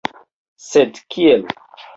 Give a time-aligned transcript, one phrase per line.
[0.69, 1.47] Sed kiel?